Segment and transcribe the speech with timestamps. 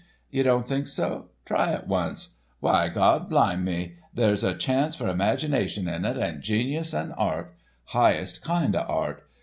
[0.31, 1.27] Ye don't think so?
[1.45, 2.37] Try it once!
[2.59, 8.41] Why, Gawd blyme me, there's a chance for imagination in it, and genius and art—highest
[8.43, 9.27] kind of art.